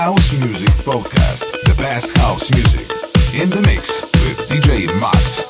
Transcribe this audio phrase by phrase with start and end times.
[0.00, 1.44] House Music Podcast.
[1.66, 2.90] The best house music
[3.34, 5.49] in the mix with DJ Maxx.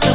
[0.00, 0.12] to.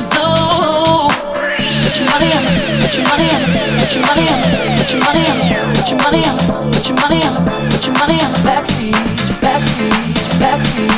[1.83, 4.77] Put your money on it, put your money on it, put your money on it,
[4.77, 7.71] put your money on it, put your money on it, put your money on it,
[7.71, 8.95] put your money on the backseat,
[9.41, 10.96] backseat, backseat.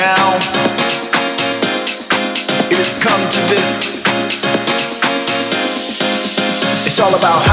[0.00, 0.36] now
[2.70, 4.00] it has come to this.
[6.86, 7.49] It's all about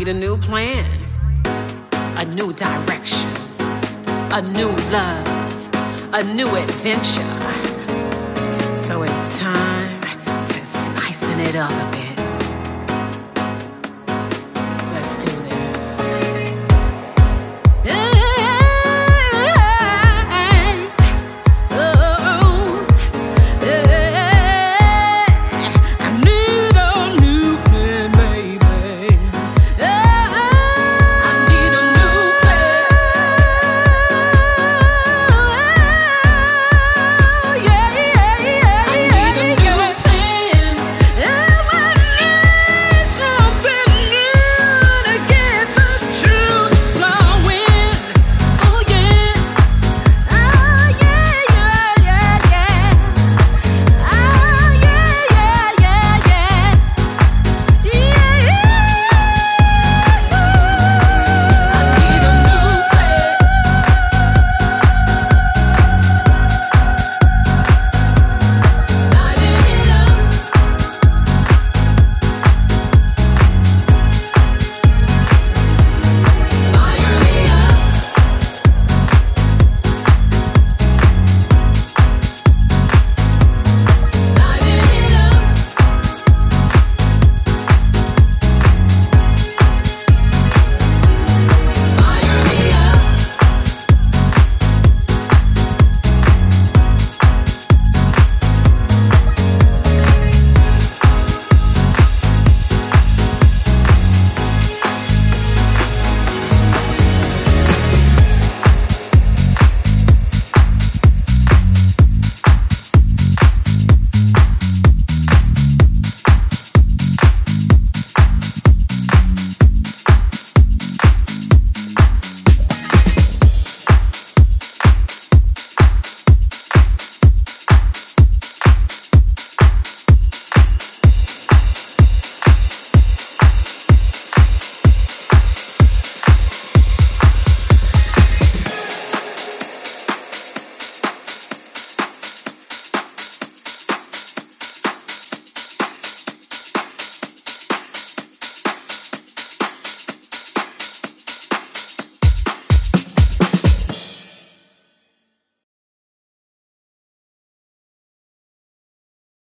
[0.00, 0.90] need a new plan,
[2.16, 3.28] a new direction,
[4.32, 7.28] a new love, a new adventure.
[8.78, 10.00] So it's time
[10.46, 12.09] to spicing it up a bit.